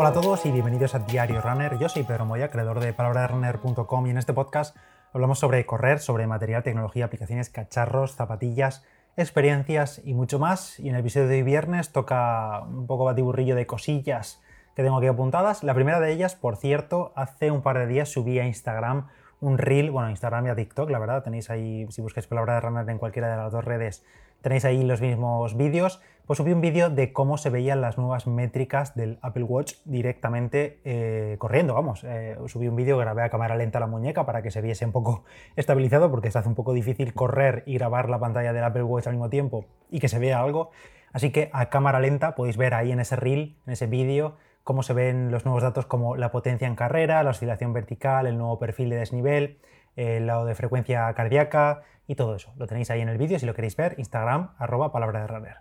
[0.00, 1.76] Hola a todos y bienvenidos a Diario Runner.
[1.78, 4.74] Yo soy Pedro Moya, creador de palabrasrunner.com y en este podcast
[5.12, 8.82] hablamos sobre correr, sobre material, tecnología, aplicaciones, cacharros, zapatillas,
[9.18, 10.80] experiencias y mucho más.
[10.80, 14.40] Y en el episodio de hoy viernes toca un poco batiburrillo de cosillas
[14.74, 15.62] que tengo aquí apuntadas.
[15.64, 19.08] La primera de ellas, por cierto, hace un par de días subí a Instagram
[19.40, 22.60] un reel, bueno, Instagram y a TikTok, la verdad, tenéis ahí, si buscáis palabra de
[22.60, 24.04] runner en cualquiera de las dos redes,
[24.42, 26.00] tenéis ahí los mismos vídeos.
[26.26, 30.78] Pues subí un vídeo de cómo se veían las nuevas métricas del Apple Watch directamente
[30.84, 32.04] eh, corriendo, vamos.
[32.04, 34.92] Eh, subí un vídeo, grabé a cámara lenta la muñeca para que se viese un
[34.92, 35.24] poco
[35.56, 39.08] estabilizado, porque se hace un poco difícil correr y grabar la pantalla del Apple Watch
[39.08, 40.70] al mismo tiempo y que se vea algo.
[41.12, 44.36] Así que a cámara lenta podéis ver ahí en ese reel, en ese vídeo,
[44.70, 48.38] cómo se ven los nuevos datos como la potencia en carrera, la oscilación vertical, el
[48.38, 49.58] nuevo perfil de desnivel,
[49.96, 52.52] el lado de frecuencia cardíaca y todo eso.
[52.56, 55.56] Lo tenéis ahí en el vídeo si lo queréis ver, Instagram, arroba palabra de runner.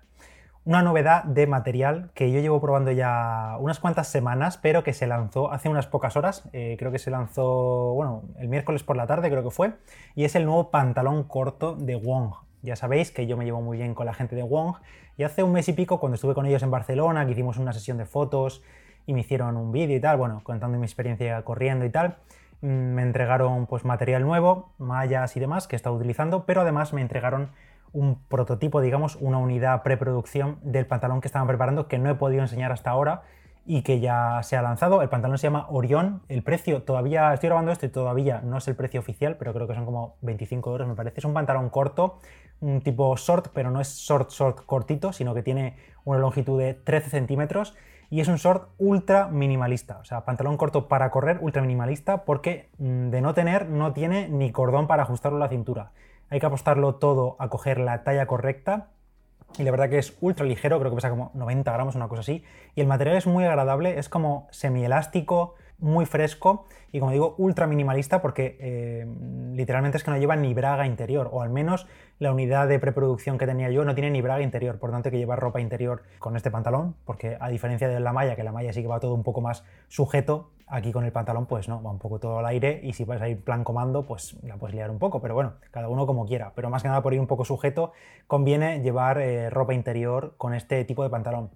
[0.63, 5.07] Una novedad de material que yo llevo probando ya unas cuantas semanas, pero que se
[5.07, 6.47] lanzó hace unas pocas horas.
[6.53, 9.73] Eh, creo que se lanzó, bueno, el miércoles por la tarde creo que fue.
[10.13, 12.35] Y es el nuevo pantalón corto de Wong.
[12.61, 14.75] Ya sabéis que yo me llevo muy bien con la gente de Wong.
[15.17, 17.73] Y hace un mes y pico, cuando estuve con ellos en Barcelona, que hicimos una
[17.73, 18.61] sesión de fotos
[19.09, 22.17] y me hicieron un vídeo y tal, bueno, contando mi experiencia corriendo y tal,
[22.61, 26.93] mm, me entregaron pues material nuevo, mallas y demás que he estado utilizando, pero además
[26.93, 27.49] me entregaron
[27.91, 32.43] un prototipo, digamos, una unidad preproducción del pantalón que estaban preparando que no he podido
[32.43, 33.23] enseñar hasta ahora
[33.65, 35.01] y que ya se ha lanzado.
[35.01, 36.21] El pantalón se llama Orión.
[36.29, 39.67] El precio todavía, estoy grabando esto y todavía no es el precio oficial, pero creo
[39.67, 41.17] que son como 25 euros, me parece.
[41.17, 42.19] Es un pantalón corto,
[42.61, 46.75] un tipo short, pero no es short, short cortito, sino que tiene una longitud de
[46.75, 47.75] 13 centímetros
[48.09, 52.69] y es un short ultra minimalista, o sea, pantalón corto para correr ultra minimalista porque
[52.77, 55.91] mm, de no tener no tiene ni cordón para ajustarlo a la cintura.
[56.29, 58.89] Hay que apostarlo todo a coger la talla correcta
[59.57, 62.21] y la verdad que es ultra ligero, creo que pesa como 90 gramos, una cosa
[62.21, 62.43] así,
[62.75, 67.67] y el material es muy agradable, es como semielástico, muy fresco y como digo, ultra
[67.67, 69.07] minimalista porque eh,
[69.53, 73.37] literalmente es que no lleva ni braga interior, o al menos la unidad de preproducción
[73.37, 76.03] que tenía yo no tiene ni braga interior, por tanto hay que llevar ropa interior
[76.17, 78.99] con este pantalón, porque a diferencia de la malla, que la malla sí que va
[78.99, 82.39] todo un poco más sujeto, aquí con el pantalón pues no, va un poco todo
[82.39, 85.21] al aire y si vas a ir plan comando pues la puedes liar un poco,
[85.21, 87.91] pero bueno, cada uno como quiera, pero más que nada por ir un poco sujeto
[88.27, 91.49] conviene llevar eh, ropa interior con este tipo de pantalón.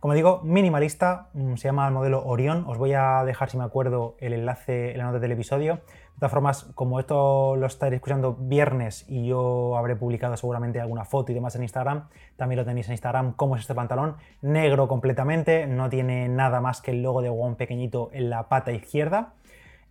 [0.00, 2.64] Como digo, minimalista, mm, se llama el modelo Orión.
[2.68, 5.74] Os voy a dejar, si me acuerdo, el enlace en la nota del episodio.
[5.74, 11.04] De todas formas, como esto lo estaréis escuchando viernes y yo habré publicado seguramente alguna
[11.04, 13.32] foto y demás en Instagram, también lo tenéis en Instagram.
[13.32, 14.16] ¿Cómo es este pantalón?
[14.40, 18.70] Negro completamente, no tiene nada más que el logo de One pequeñito en la pata
[18.70, 19.34] izquierda.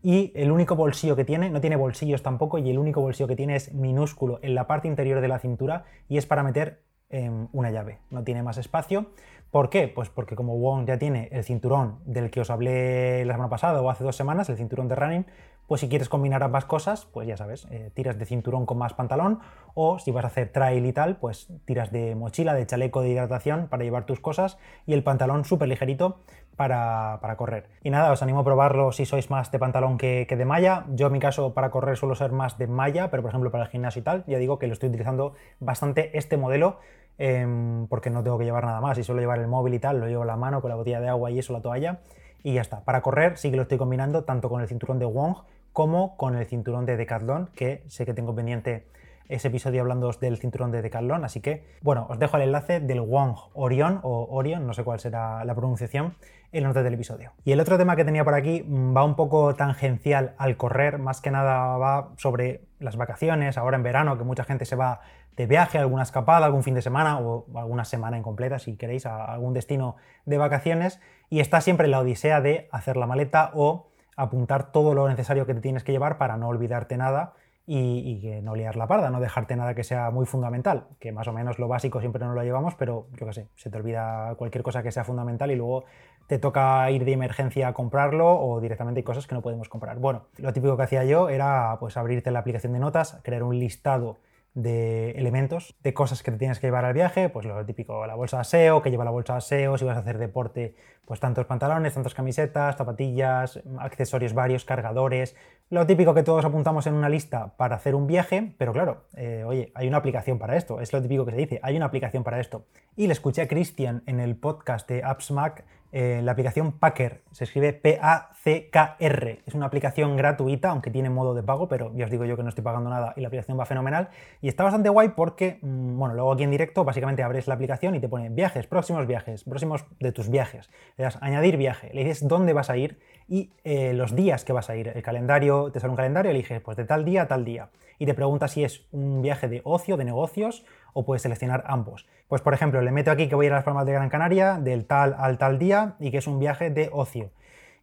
[0.01, 3.35] Y el único bolsillo que tiene, no tiene bolsillos tampoco, y el único bolsillo que
[3.35, 7.47] tiene es minúsculo en la parte interior de la cintura y es para meter em,
[7.53, 7.99] una llave.
[8.09, 9.07] No tiene más espacio.
[9.51, 9.87] ¿Por qué?
[9.87, 13.81] Pues porque como Wong ya tiene el cinturón del que os hablé la semana pasada
[13.81, 15.25] o hace dos semanas, el cinturón de running,
[15.67, 18.93] pues si quieres combinar ambas cosas, pues ya sabes, eh, tiras de cinturón con más
[18.93, 19.39] pantalón
[19.73, 23.09] o si vas a hacer trail y tal, pues tiras de mochila, de chaleco de
[23.09, 26.19] hidratación para llevar tus cosas y el pantalón súper ligerito
[26.55, 27.69] para, correr.
[27.83, 30.85] Y nada, os animo a probarlo si sois más de pantalón que, que, de malla.
[30.89, 33.65] Yo en mi caso para correr suelo ser más de malla, pero por ejemplo para
[33.65, 36.79] el gimnasio y tal, ya digo que lo estoy utilizando bastante este modelo
[37.19, 38.97] Em, porque no tengo que llevar nada más.
[38.97, 40.99] Y suelo llevar el móvil y tal, lo llevo a la mano con la botella
[40.99, 41.99] de agua y eso, la toalla,
[42.43, 42.81] y ya está.
[42.83, 45.37] Para correr sí que lo estoy combinando tanto con el cinturón de Wong
[45.77, 48.87] como con el cinturón de Decathlon, que sé que tengo pendiente
[49.29, 52.99] ese episodio hablando del cinturón de Decathlon, así que bueno, os dejo el enlace del
[52.99, 56.15] Wong Orion o Orion, no sé cuál será la pronunciación,
[56.51, 57.33] en la nota del episodio.
[57.45, 61.21] Y el otro tema que tenía por aquí va un poco tangencial al correr, más
[61.21, 65.01] que nada va sobre las vacaciones, ahora en verano, que mucha gente se va
[65.35, 69.25] de viaje, alguna escapada, algún fin de semana o alguna semana incompleta, si queréis, a
[69.25, 69.95] algún destino
[70.25, 70.99] de vacaciones,
[71.29, 75.53] y está siempre la odisea de hacer la maleta o apuntar todo lo necesario que
[75.53, 77.33] te tienes que llevar para no olvidarte nada
[77.65, 81.33] y, no liar la parda, no dejarte nada que sea muy fundamental, que más o
[81.33, 84.63] menos lo básico siempre no lo llevamos, pero yo qué sé, se te olvida cualquier
[84.63, 85.83] cosa que sea fundamental y luego
[86.27, 89.99] te toca ir de emergencia a comprarlo o directamente hay cosas que no podemos comprar.
[89.99, 93.59] Bueno, lo típico que hacía yo era pues abrirte la aplicación de notas, crear un
[93.59, 94.17] listado
[94.57, 98.15] de elementos, de cosas que te tienes que llevar al viaje, pues lo típico, la
[98.15, 100.73] bolsa de aseo, que lleva la bolsa de aseo, si vas a hacer deporte,
[101.05, 105.35] pues tantos pantalones, tantas camisetas, zapatillas, accesorios varios, cargadores,
[105.69, 109.43] lo típico que todos apuntamos en una lista para hacer un viaje, pero claro, eh,
[109.45, 112.23] oye, hay una aplicación para esto, es lo típico que se dice, hay una aplicación
[112.23, 112.65] para esto.
[112.95, 117.21] Y le escuché a Christian en el podcast de Apps Mac eh, la aplicación Packer.
[117.31, 119.39] Se escribe P-A-C-K-R.
[119.45, 122.43] Es una aplicación gratuita, aunque tiene modo de pago, pero ya os digo yo que
[122.43, 124.09] no estoy pagando nada y la aplicación va fenomenal.
[124.41, 127.95] Y está bastante guay porque, mm, bueno, luego aquí en directo básicamente abres la aplicación
[127.95, 130.69] y te pone viajes, próximos viajes, próximos de tus viajes.
[130.97, 134.53] Le das añadir viaje, le dices dónde vas a ir y eh, los días que
[134.53, 134.89] vas a ir.
[134.89, 137.69] El calendario, te sale un calendario, eliges pues de tal día a tal día.
[137.99, 140.65] Y te pregunta si es un viaje de ocio, de negocios
[140.97, 142.07] o puedes seleccionar ambos.
[142.27, 144.09] Pues por ejemplo, le meto aquí que voy a ir a las Palmas de Gran
[144.09, 147.29] Canaria del tal al tal día y que es un viaje de ocio.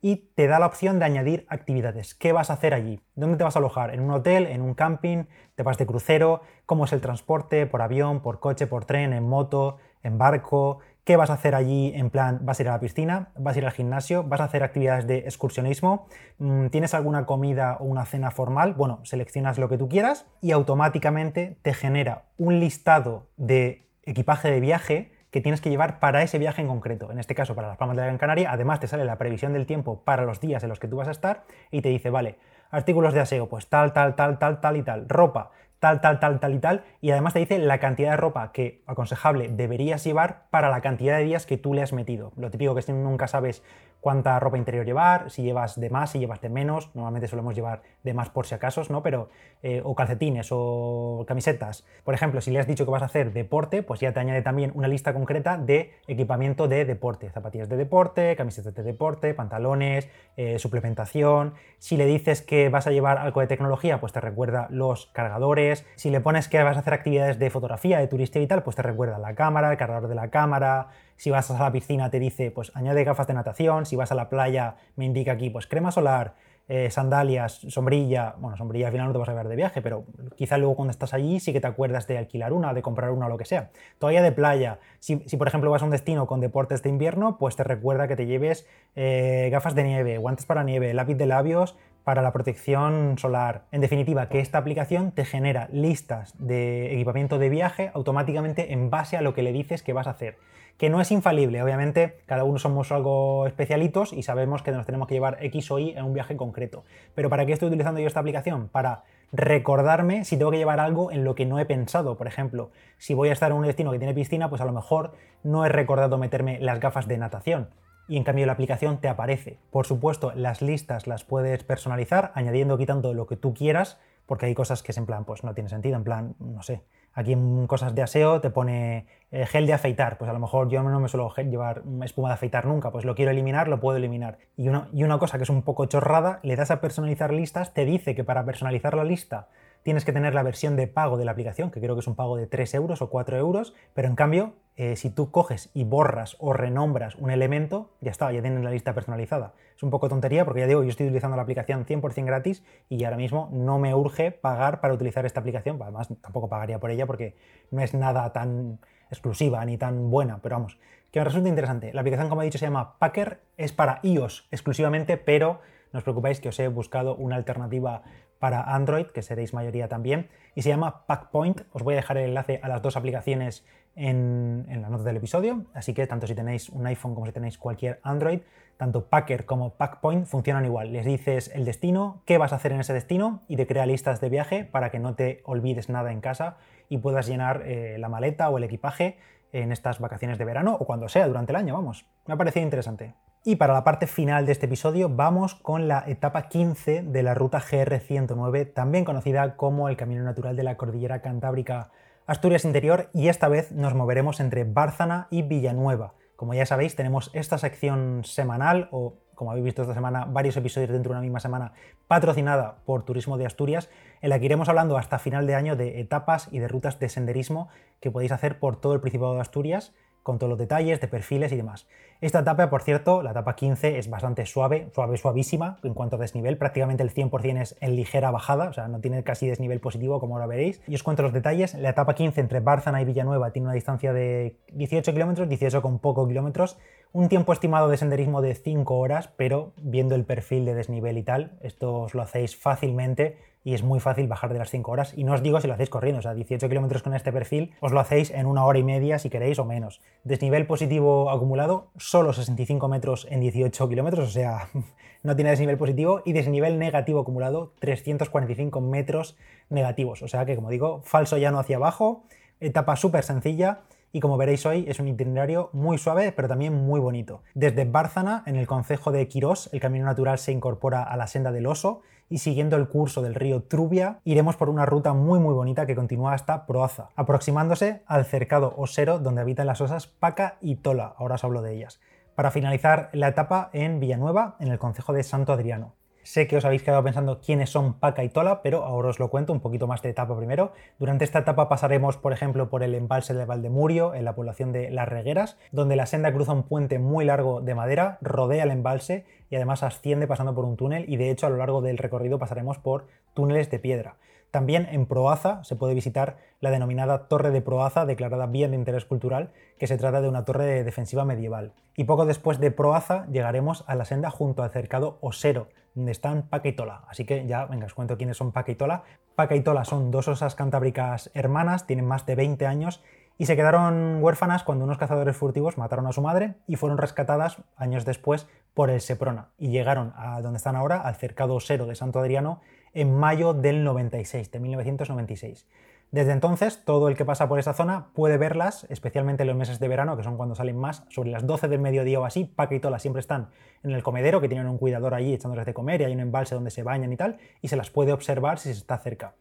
[0.03, 2.17] Y te da la opción de añadir actividades.
[2.17, 3.01] ¿Qué vas a hacer allí?
[3.15, 3.95] ¿Dónde te vas a alojar?
[3.95, 4.49] ¿En un hotel?
[4.49, 5.27] ¿En un camping?
[5.55, 6.41] ¿Te vas de crucero?
[6.67, 7.67] ¿Cómo es el transporte?
[7.67, 8.21] ¿Por avión?
[8.21, 8.67] ¿Por coche?
[8.67, 9.13] ¿Por tren?
[9.13, 9.79] ¿En moto?
[10.03, 10.81] ¿En barco?
[11.05, 11.93] ¿Qué vas a hacer allí?
[11.95, 13.29] En plan, ¿vas a ir a la piscina?
[13.37, 14.25] ¿Vas a ir al gimnasio?
[14.25, 16.07] ¿Vas a hacer actividades de excursionismo?
[16.39, 18.73] Mm, ¿Tienes alguna comida o una cena formal?
[18.73, 24.61] Bueno, seleccionas lo que tú quieras y automáticamente te genera un listado de equipaje de
[24.61, 27.13] viaje que tienes que llevar para ese viaje en concreto.
[27.13, 29.67] En este caso, para las Palmas de Gran Canaria, además te sale la previsión del
[29.67, 32.39] tiempo para los días en los que tú vas a estar y te dice, vale,
[32.71, 35.51] artículos de aseo, pues tal, tal, tal, tal, tal y tal, ropa,
[35.85, 38.83] tal, tal, tal, tal y tal, y además te dice la cantidad de ropa que
[38.87, 42.33] aconsejable deberías llevar para la cantidad de días que tú le has metido.
[42.37, 43.63] Lo típico que nunca sabes
[44.05, 47.81] cuánta ropa interior llevar, si llevas de más, si llevas de menos, normalmente solemos llevar
[48.03, 49.03] de más por si acaso, ¿no?
[49.03, 49.31] Pero,
[49.63, 51.87] eh, o calcetines o camisetas.
[52.05, 54.43] Por ejemplo, si le has dicho que vas a hacer deporte, pues ya te añade
[54.43, 60.11] también una lista concreta de equipamiento de deporte, zapatillas de deporte, camisetas de deporte, pantalones,
[60.37, 61.55] eh, suplementación.
[61.79, 65.87] Si le dices que vas a llevar algo de tecnología, pues te recuerda los cargadores.
[65.97, 68.77] Si le pones que vas a hacer actividades de fotografía, de turista y tal, pues
[68.77, 72.19] te recuerda la cámara, el cargador de la cámara, si vas a la piscina te
[72.19, 73.87] dice, pues añade gafas de natación.
[73.87, 76.35] Si vas a la playa me indica aquí, pues crema solar,
[76.67, 78.35] eh, sandalias, sombrilla.
[78.39, 80.93] Bueno, sombrilla al final no te vas a llevar de viaje, pero quizá luego cuando
[80.93, 83.45] estás allí sí que te acuerdas de alquilar una, de comprar una o lo que
[83.45, 83.71] sea.
[83.99, 84.79] Todavía de playa.
[84.99, 88.17] Si, por ejemplo vas a un destino con deportes de invierno, pues te recuerda que
[88.17, 93.17] te lleves eh, gafas de nieve, guantes para nieve, lápiz de labios, para la protección
[93.19, 93.65] solar.
[93.73, 99.17] En definitiva, que esta aplicación te genera listas de equipamiento de viaje automáticamente en base
[99.17, 100.37] a lo que le dices que vas a hacer.
[100.77, 105.07] Que no es infalible, obviamente cada uno somos algo especialitos y sabemos que nos tenemos
[105.07, 106.85] que llevar X o Y en un viaje concreto.
[107.15, 108.69] Pero ¿para qué estoy utilizando yo esta aplicación?
[108.69, 112.17] Para recordarme si tengo que llevar algo en lo que no he pensado.
[112.17, 114.73] Por ejemplo, si voy a estar en un destino que tiene piscina, pues a lo
[114.73, 115.13] mejor
[115.43, 117.69] no he recordado meterme las gafas de natación
[118.07, 119.59] y en cambio la aplicación te aparece.
[119.71, 124.47] Por supuesto, las listas las puedes personalizar añadiendo o quitando lo que tú quieras, porque
[124.47, 126.83] hay cosas que es en plan, pues no tiene sentido, en plan, no sé.
[127.15, 130.69] Aquí en cosas de aseo te pone eh, gel de afeitar, pues a lo mejor
[130.69, 133.97] yo no me suelo llevar espuma de afeitar nunca, pues lo quiero eliminar, lo puedo
[133.97, 134.39] eliminar.
[134.57, 137.73] Y una, y una cosa que es un poco chorrada, le das a personalizar listas,
[137.73, 139.49] te dice que para personalizar la lista
[139.85, 142.17] tienes que tener la versión de pago de la aplicación, que creo que es un
[142.17, 145.85] pago de 3 euros o 4 euros, pero en cambio, eh, si tú coges y
[145.85, 149.53] borras o renombras un elemento, ya está, ya tienes la lista personalizada.
[149.77, 153.05] Es un poco tontería porque ya digo, yo estoy utilizando la aplicación 100% gratis y
[153.05, 157.07] ahora mismo no me urge pagar para utilizar esta aplicación, además tampoco pagaría por ella
[157.07, 157.37] porque
[157.71, 160.79] no es nada tan exclusiva ni tan buena, pero vamos,
[161.11, 161.93] que me resulta interesante.
[161.93, 165.61] La aplicación, como he dicho, se llama Packer, es para iOS exclusivamente, pero
[165.93, 168.03] no os preocupéis que os he buscado una alternativa
[168.45, 171.63] para Android, que seréis mayoría también, y se llama Packpoint.
[171.73, 173.65] Os voy a dejar el enlace a las dos aplicaciones
[173.97, 177.57] en, la nota del episodio, así que tanto si tenéis un iPhone como si tenéis
[177.57, 178.41] cualquier Android,
[178.77, 180.93] tanto Packer como Packpoint funcionan igual.
[180.93, 184.21] Les dices el destino, qué vas a hacer en ese destino y te crea listas
[184.21, 186.59] de viaje para que no te olvides nada en casa
[186.91, 189.17] y puedas llenar eh, la maleta o el equipaje
[189.53, 192.05] en estas vacaciones de verano o cuando sea durante el año, vamos.
[192.27, 193.15] Me ha parecido interesante.
[193.47, 197.35] Y para la parte final de este episodio vamos con la etapa 15 de la
[197.35, 201.91] ruta GR109, también conocida como el Camino Natural de la Cordillera Cantábrica
[202.27, 206.15] Asturias Interior, y esta vez nos moveremos entre Bárcana y Villanueva.
[206.37, 210.91] Como ya sabéis, tenemos esta sección semanal, o como habéis visto esta semana, varios episodios
[210.91, 211.75] dentro de una misma semana,
[212.09, 213.91] patrocinada por Turismo de Asturias,
[214.23, 217.11] en la que iremos hablando hasta final de año de etapas y de rutas de
[217.11, 217.69] senderismo
[218.01, 219.93] que podéis hacer por todo el Principado de Asturias
[220.25, 221.87] con todos los detalles de perfiles y demás.
[222.21, 226.19] Esta etapa, por cierto, la etapa 15 es bastante suave, suave, suavísima en cuanto a
[226.19, 230.19] desnivel, prácticamente el 100% es en ligera bajada, o sea, no tiene casi desnivel positivo
[230.21, 230.81] como ahora veréis.
[230.89, 234.13] Y os cuento los detalles, la etapa 15 entre Bárcena y Villanueva tiene una distancia
[234.13, 236.79] de 18 kilómetros, 18 con poco kilómetros,
[237.15, 241.23] un tiempo estimado de senderismo de 5 horas, pero viendo el perfil de desnivel y
[241.23, 245.17] tal, esto os lo hacéis fácilmente y es muy fácil bajar de las 5 horas.
[245.17, 247.73] Y no os digo si lo hacéis corriendo, o sea, 18 kilómetros con este perfil,
[247.79, 250.01] os lo hacéis en una hora y media si queréis o menos.
[250.25, 254.69] Desnivel positivo acumulado, solo 65 metros en 18 kilómetros, o sea,
[255.23, 259.37] no tiene desnivel positivo, y desnivel negativo acumulado, 345 metros
[259.71, 260.21] negativos.
[260.23, 262.25] O sea que, como digo, falso llano hacia abajo,
[262.59, 263.83] etapa súper sencilla
[264.15, 267.43] y como veréis hoy es un itinerario muy suave pero también muy bonito.
[267.55, 271.51] Desde Bárcana, en el concejo de Quirós, el camino natural se incorpora a la senda
[271.51, 275.53] del oso y siguiendo el curso del río Trubia iremos por una ruta muy muy
[275.53, 280.77] bonita que continúa hasta Proaza, aproximándose al cercado osero donde habitan las osas Paca y
[280.77, 282.01] Tola, ahora os hablo de ellas,
[282.37, 285.95] para finalizar la etapa en Villanueva, en el concejo de Santo Adriano.
[286.25, 289.29] Sé que os habéis quedado pensando quiénes son Paca y Tola, pero ahora os lo
[289.29, 290.73] cuento un poquito más de etapa primero.
[290.99, 294.91] Durante esta etapa pasaremos, por ejemplo, por el embalse de Valdemurio, en la población de
[294.91, 299.27] Las Regueras, donde la senda cruza un puente muy largo de madera, rodea el embalse
[299.51, 302.39] y además asciende pasando por un túnel y de hecho a lo largo del recorrido
[302.39, 303.05] pasaremos por
[303.35, 304.17] túneles de piedra.
[304.55, 309.05] También en Proaza se puede visitar la denominada Torre de Proaza, declarada bien de interés
[309.05, 311.73] cultural, que se trata de una torre defensiva medieval.
[311.97, 316.45] Y poco después de Proaza llegaremos a la senda junto al cercado Osero, donde están
[316.45, 317.03] Paca y Tola.
[317.09, 319.03] Así que ya, venga, os cuento quiénes son Paca y Tola.
[319.35, 323.03] Paca y Tola son dos osas cantábricas hermanas, tienen más de 20 años
[323.39, 327.59] y se quedaron huérfanas cuando unos cazadores furtivos mataron a su madre y fueron rescatadas
[327.77, 331.95] años después por el Seprona y llegaron a donde están ahora, al cercado Osero de
[331.95, 332.61] Santo Adriano,
[332.93, 335.67] en mayo del 96, de 1996.
[336.15, 339.81] Desde entonces, todo el que pasa por esa zona puede verlas, especialmente en los meses
[339.81, 342.45] de verano, que son cuando salen más, sobre las 12 del mediodía o así.
[342.45, 343.49] Paca y Tola siempre están
[343.83, 346.55] en el comedero, que tienen un cuidador allí echándoles de comer y hay un embalse
[346.55, 349.35] donde se bañan y tal, y se las puede observar si se está cerca.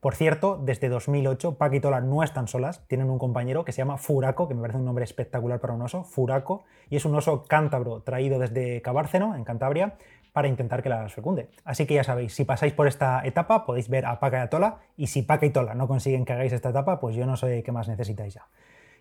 [0.00, 3.78] Por cierto, desde 2008, Paca y Tola no están solas, tienen un compañero que se
[3.78, 7.14] llama Furaco, que me parece un nombre espectacular para un oso, Furaco, y es un
[7.14, 9.98] oso cántabro traído desde Cabárceno, en Cantabria,
[10.32, 11.50] para intentar que las fecunde.
[11.64, 14.48] Así que ya sabéis, si pasáis por esta etapa podéis ver a Paca y a
[14.48, 17.36] Tola y si Paca y Tola no consiguen que hagáis esta etapa, pues yo no
[17.36, 18.46] sé qué más necesitáis ya.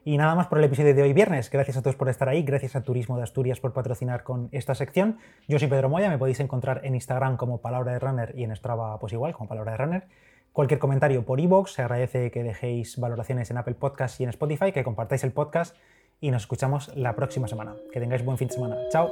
[0.04, 1.50] Y nada más por el episodio de hoy viernes.
[1.50, 4.74] Gracias a todos por estar ahí, gracias a Turismo de Asturias por patrocinar con esta
[4.76, 5.18] sección.
[5.48, 8.56] Yo soy Pedro Moya, me podéis encontrar en Instagram como Palabra de Runner y en
[8.56, 10.08] Strava pues igual, como Palabra de Runner.
[10.54, 14.72] Cualquier comentario por iVoox, se agradece que dejéis valoraciones en Apple Podcasts y en Spotify,
[14.72, 15.76] que compartáis el podcast
[16.20, 17.76] y nos escuchamos la próxima semana.
[17.92, 18.78] Que tengáis buen fin de semana.
[18.90, 19.12] Chao.